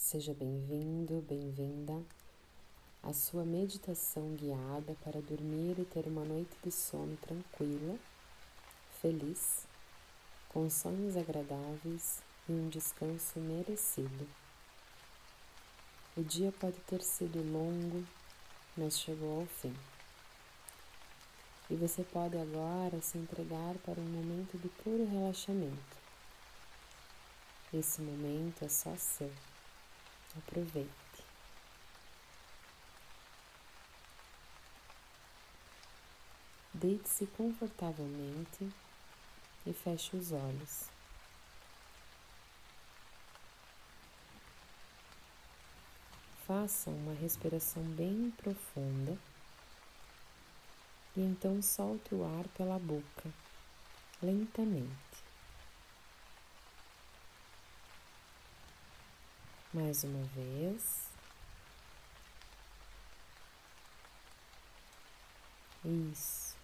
Seja 0.00 0.32
bem-vindo, 0.32 1.22
bem-vinda 1.28 2.02
à 3.02 3.12
sua 3.12 3.44
meditação 3.44 4.34
guiada 4.34 4.96
para 5.04 5.20
dormir 5.20 5.78
e 5.78 5.84
ter 5.84 6.06
uma 6.06 6.24
noite 6.24 6.56
de 6.64 6.72
sono 6.72 7.18
tranquila, 7.18 7.98
feliz, 9.02 9.66
com 10.48 10.70
sonhos 10.70 11.18
agradáveis 11.18 12.22
e 12.48 12.52
um 12.52 12.70
descanso 12.70 13.38
merecido. 13.38 14.26
O 16.16 16.24
dia 16.24 16.50
pode 16.50 16.80
ter 16.80 17.02
sido 17.02 17.38
longo, 17.52 18.02
mas 18.74 18.98
chegou 18.98 19.40
ao 19.40 19.46
fim. 19.46 19.76
E 21.68 21.76
você 21.76 22.02
pode 22.04 22.38
agora 22.38 23.02
se 23.02 23.18
entregar 23.18 23.74
para 23.84 24.00
um 24.00 24.08
momento 24.10 24.56
de 24.56 24.68
puro 24.82 25.06
relaxamento. 25.06 25.98
Esse 27.72 28.00
momento 28.00 28.64
é 28.64 28.68
só 28.68 28.96
seu. 28.96 29.30
Aproveite. 30.36 30.90
Deite-se 36.72 37.26
confortavelmente 37.26 38.70
e 39.66 39.72
feche 39.72 40.16
os 40.16 40.32
olhos. 40.32 40.88
Faça 46.46 46.90
uma 46.90 47.12
respiração 47.12 47.82
bem 47.82 48.32
profunda 48.36 49.16
e 51.16 51.20
então 51.20 51.60
solte 51.60 52.14
o 52.14 52.24
ar 52.24 52.48
pela 52.56 52.78
boca, 52.78 53.30
lentamente. 54.22 55.09
Mais 59.72 60.02
uma 60.02 60.24
vez. 60.34 61.08
Isso. 65.84 66.56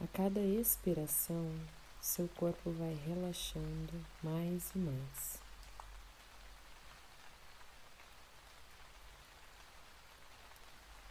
A 0.00 0.06
cada 0.06 0.40
expiração, 0.40 1.52
seu 2.00 2.28
corpo 2.28 2.70
vai 2.70 2.94
relaxando 3.06 4.06
mais 4.22 4.70
e 4.74 4.78
mais. 4.78 5.40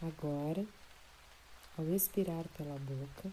Agora, 0.02 0.66
ao 1.78 1.86
expirar 1.90 2.48
pela 2.58 2.80
boca, 2.80 3.30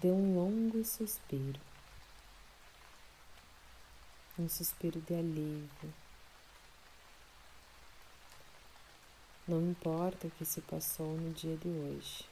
dê 0.00 0.10
um 0.10 0.34
longo 0.34 0.84
suspiro, 0.84 1.60
um 4.38 4.48
suspiro 4.48 5.00
de 5.00 5.14
alívio. 5.14 5.94
Não 9.48 9.62
importa 9.62 10.26
o 10.26 10.30
que 10.30 10.44
se 10.44 10.60
passou 10.60 11.16
no 11.16 11.32
dia 11.32 11.56
de 11.56 11.68
hoje. 11.68 12.24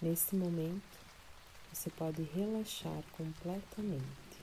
Nesse 0.00 0.34
momento, 0.34 0.98
você 1.72 1.90
pode 1.90 2.22
relaxar 2.22 3.02
completamente. 3.12 4.38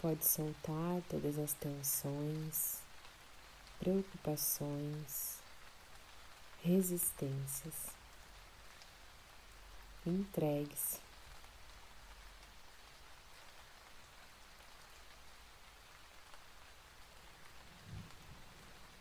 Pode 0.00 0.24
soltar 0.26 1.00
todas 1.08 1.38
as 1.38 1.52
tensões, 1.54 2.80
preocupações, 3.78 5.38
resistências. 6.62 8.01
Entregue-se. 10.04 11.00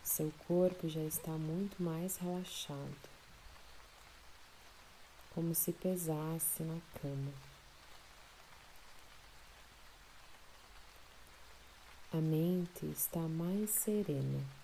Seu 0.04 0.32
corpo 0.48 0.88
já 0.88 1.02
está 1.02 1.32
muito 1.32 1.82
mais 1.82 2.18
relaxado, 2.18 3.10
como 5.34 5.56
se 5.56 5.72
pesasse 5.72 6.62
na 6.62 6.80
cama. 7.02 7.32
A 12.14 12.18
mente 12.18 12.86
está 12.88 13.22
mais 13.22 13.70
serena. 13.70 14.61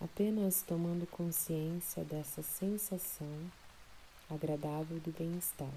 Apenas 0.00 0.62
tomando 0.62 1.06
consciência 1.06 2.04
dessa 2.04 2.42
sensação 2.42 3.50
agradável 4.30 4.98
de 5.00 5.10
bem-estar. 5.10 5.72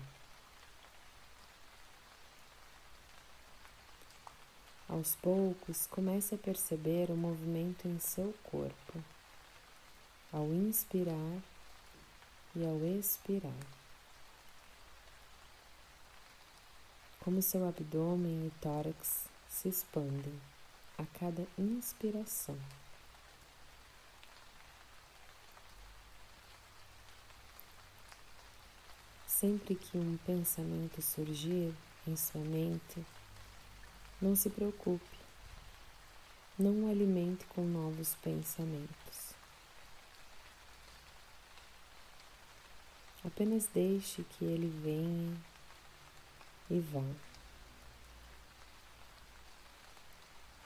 Aos 4.88 5.16
poucos, 5.16 5.88
comece 5.88 6.36
a 6.36 6.38
perceber 6.38 7.10
o 7.10 7.16
movimento 7.16 7.88
em 7.88 7.98
seu 7.98 8.34
corpo, 8.44 9.04
ao 10.32 10.48
inspirar 10.48 11.42
e 12.56 12.66
ao 12.66 12.78
expirar. 13.00 13.82
como 17.24 17.42
seu 17.42 17.68
abdômen 17.68 18.48
e 18.48 18.52
tórax 18.60 19.26
se 19.48 19.70
expandem 19.70 20.34
a 20.98 21.06
cada 21.06 21.46
inspiração. 21.58 22.58
Sempre 29.42 29.74
que 29.74 29.98
um 29.98 30.18
pensamento 30.18 31.02
surgir 31.02 31.74
em 32.08 32.16
sua 32.16 32.42
mente, 32.42 33.04
não 34.22 34.36
se 34.36 34.52
preocupe, 34.52 35.18
não 36.60 36.84
o 36.84 36.92
alimente 36.92 37.44
com 37.46 37.64
novos 37.64 38.14
pensamentos. 38.22 39.34
Apenas 43.26 43.66
deixe 43.74 44.24
que 44.24 44.46
ele 44.46 44.68
venha 44.68 45.36
e 46.70 46.80
vá. 46.80 47.02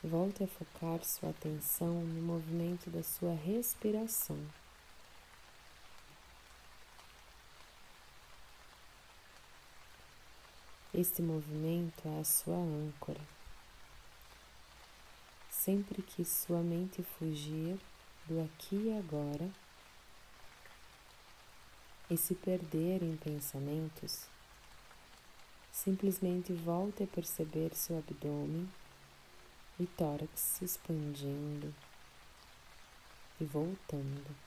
Volte 0.04 0.44
a 0.44 0.46
focar 0.46 1.02
sua 1.02 1.30
atenção 1.30 2.04
no 2.04 2.20
movimento 2.20 2.90
da 2.90 3.02
sua 3.02 3.34
respiração. 3.34 4.38
Este 10.96 11.20
movimento 11.20 12.08
é 12.08 12.20
a 12.20 12.24
sua 12.24 12.56
âncora. 12.56 13.20
Sempre 15.50 16.02
que 16.02 16.24
sua 16.24 16.60
mente 16.60 17.02
fugir 17.02 17.78
do 18.26 18.42
aqui 18.42 18.76
e 18.86 18.98
agora 18.98 19.50
e 22.10 22.16
se 22.16 22.34
perder 22.34 23.02
em 23.02 23.16
pensamentos, 23.16 24.26
Simplesmente 25.76 26.54
volte 26.54 27.02
a 27.02 27.06
perceber 27.06 27.74
seu 27.74 27.98
abdômen 27.98 28.66
e 29.78 29.86
tórax 29.86 30.30
se 30.40 30.64
expandindo 30.64 31.72
e 33.38 33.44
voltando. 33.44 34.45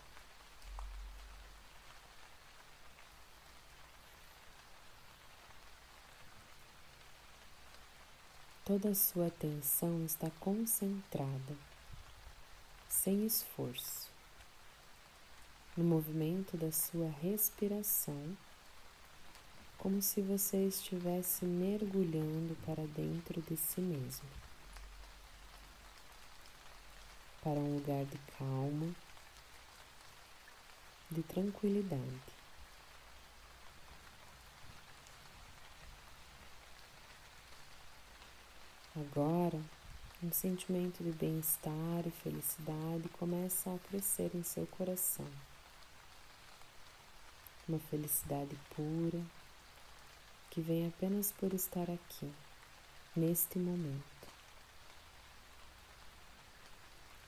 Toda 8.70 8.90
a 8.90 8.94
sua 8.94 9.26
atenção 9.26 10.06
está 10.06 10.30
concentrada, 10.40 11.58
sem 12.88 13.26
esforço, 13.26 14.12
no 15.76 15.84
movimento 15.84 16.56
da 16.56 16.72
sua 16.72 17.10
respiração 17.10 18.38
como 19.80 20.00
se 20.04 20.22
você 20.22 20.68
estivesse 20.68 21.46
mergulhando 21.46 22.56
para 22.64 22.86
dentro 22.86 23.42
de 23.42 23.58
si 23.58 23.82
mesmo, 23.82 24.30
para 27.42 27.60
um 27.60 27.74
lugar 27.74 28.06
de 28.06 28.20
calma, 28.38 28.94
de 31.10 31.24
tranquilidade. 31.24 32.39
Agora, 39.00 39.58
um 40.22 40.30
sentimento 40.30 41.02
de 41.02 41.12
bem-estar 41.14 42.06
e 42.06 42.12
felicidade 42.12 43.08
começa 43.18 43.74
a 43.74 43.80
crescer 43.88 44.30
em 44.36 44.44
seu 44.44 44.68
coração. 44.68 45.26
Uma 47.66 47.80
felicidade 47.80 48.58
pura 48.76 49.24
que 50.52 50.60
vem 50.60 50.86
apenas 50.86 51.32
por 51.32 51.54
estar 51.54 51.90
aqui, 51.90 52.30
neste 53.16 53.58
momento, 53.58 54.28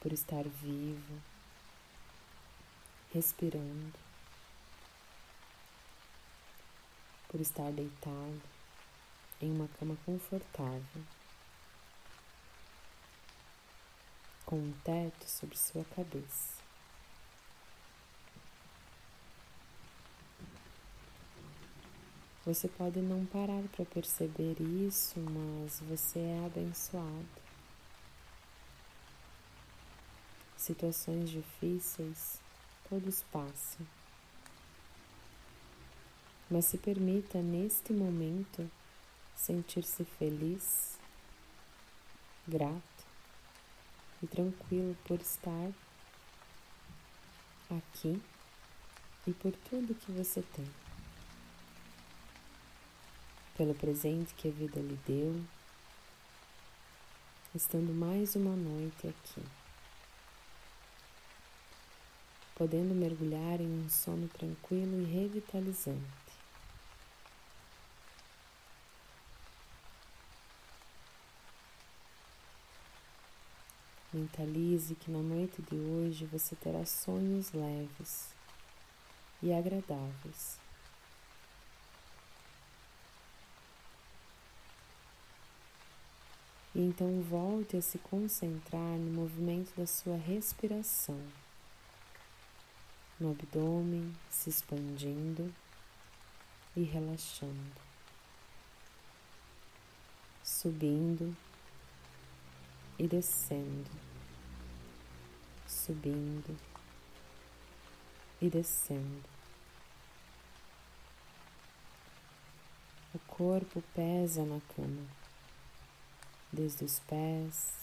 por 0.01 0.11
estar 0.11 0.43
vivo, 0.43 1.21
respirando, 3.13 3.93
por 7.29 7.39
estar 7.39 7.71
deitado 7.71 8.41
em 9.39 9.49
uma 9.49 9.69
cama 9.79 9.95
confortável, 10.05 11.20
com 14.51 14.57
um 14.57 14.73
teto 14.83 15.29
sobre 15.29 15.57
sua 15.57 15.85
cabeça. 15.95 16.59
Você 22.45 22.67
pode 22.67 22.99
não 22.99 23.25
parar 23.25 23.63
para 23.73 23.85
perceber 23.85 24.57
isso, 24.59 25.17
mas 25.21 25.79
você 25.79 26.19
é 26.19 26.45
abençoado. 26.45 27.41
Situações 30.57 31.29
difíceis 31.29 32.41
todos 32.89 33.23
passam. 33.31 33.87
Mas 36.49 36.65
se 36.65 36.77
permita 36.77 37.41
neste 37.41 37.93
momento 37.93 38.69
sentir-se 39.33 40.03
feliz, 40.03 40.99
grato 42.45 42.90
e 44.21 44.27
tranquilo 44.27 44.95
por 45.05 45.19
estar 45.19 45.71
aqui 47.69 48.21
e 49.27 49.33
por 49.33 49.51
tudo 49.69 49.95
que 49.95 50.11
você 50.11 50.41
tem 50.41 50.67
pelo 53.61 53.75
presente 53.75 54.33
que 54.33 54.47
a 54.47 54.51
vida 54.51 54.79
lhe 54.79 54.97
deu, 55.05 55.39
estando 57.53 57.93
mais 57.93 58.35
uma 58.35 58.55
noite 58.55 59.07
aqui, 59.07 59.43
podendo 62.55 62.95
mergulhar 62.95 63.61
em 63.61 63.67
um 63.67 63.87
sono 63.87 64.27
tranquilo 64.29 65.01
e 65.01 65.05
revitalizante. 65.05 66.20
Mentalize 74.13 74.93
que 74.95 75.09
na 75.09 75.19
noite 75.19 75.61
de 75.61 75.75
hoje 75.75 76.25
você 76.25 76.53
terá 76.57 76.85
sonhos 76.85 77.53
leves 77.53 78.27
e 79.41 79.53
agradáveis. 79.53 80.59
E 86.75 86.79
então 86.79 87.21
volte 87.21 87.77
a 87.77 87.81
se 87.81 87.97
concentrar 87.99 88.97
no 88.97 89.11
movimento 89.11 89.73
da 89.77 89.87
sua 89.87 90.17
respiração, 90.17 91.21
no 93.17 93.31
abdômen 93.31 94.13
se 94.29 94.49
expandindo 94.49 95.53
e 96.75 96.83
relaxando, 96.83 97.81
subindo 100.43 101.33
e 103.01 103.07
descendo, 103.07 103.89
subindo 105.67 106.55
e 108.39 108.47
descendo. 108.47 109.23
O 113.11 113.17
corpo 113.21 113.81
pesa 113.95 114.45
na 114.45 114.61
cama 114.75 115.07
desde 116.53 116.85
os 116.85 116.99
pés, 116.99 117.73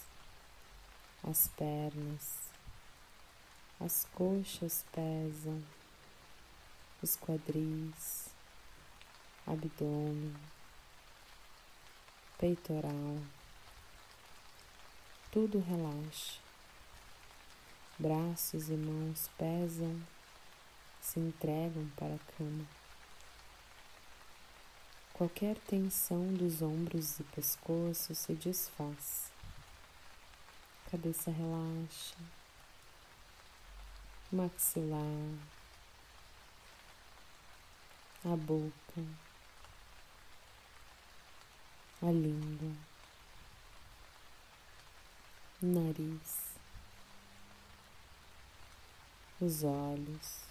as 1.24 1.48
pernas, 1.48 2.52
as 3.80 4.04
coxas 4.14 4.86
pesam, 4.92 5.60
os 7.02 7.16
quadris, 7.16 8.28
abdômen, 9.44 10.36
peitoral, 12.38 13.18
tudo 15.38 15.60
relaxa. 15.60 16.40
Braços 17.96 18.68
e 18.70 18.72
mãos 18.72 19.30
pesam, 19.38 20.02
se 21.00 21.20
entregam 21.20 21.88
para 21.90 22.16
a 22.16 22.36
cama. 22.36 22.66
Qualquer 25.12 25.56
tensão 25.58 26.34
dos 26.34 26.60
ombros 26.60 27.20
e 27.20 27.22
pescoço 27.22 28.16
se 28.16 28.34
desfaz. 28.34 29.30
Cabeça 30.90 31.30
relaxa. 31.30 32.16
Maxilar. 34.32 35.38
A 38.24 38.34
boca. 38.34 39.04
A 42.02 42.10
língua. 42.10 42.87
Nariz. 45.60 46.54
Os 49.40 49.64
olhos 49.64 50.48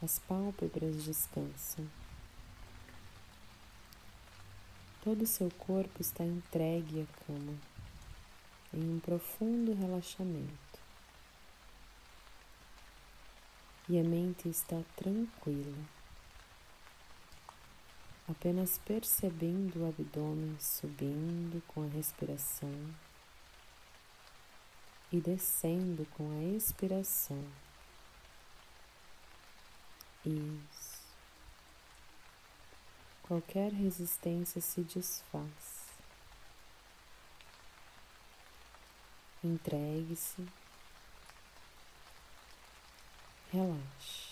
as 0.00 0.20
pálpebras 0.20 1.04
descansam. 1.04 1.84
Todo 5.02 5.22
o 5.22 5.26
seu 5.26 5.50
corpo 5.50 6.00
está 6.00 6.24
entregue 6.24 7.02
à 7.02 7.24
cama, 7.24 7.58
em 8.72 8.88
um 8.88 9.00
profundo 9.00 9.74
relaxamento. 9.74 10.78
E 13.88 13.98
a 13.98 14.04
mente 14.04 14.48
está 14.48 14.80
tranquila, 14.94 15.76
apenas 18.28 18.78
percebendo 18.78 19.80
o 19.80 19.88
abdômen 19.88 20.58
subindo 20.60 21.62
com 21.68 21.82
a 21.82 21.88
respiração 21.88 22.94
e 25.10 25.20
descendo 25.20 26.04
com 26.16 26.30
a 26.30 26.56
expiração. 26.56 27.42
Isso. 30.24 30.98
Qualquer 33.22 33.72
resistência 33.72 34.60
se 34.60 34.82
desfaz. 34.82 35.88
Entregue-se. 39.42 40.46
Relaxe. 43.50 44.27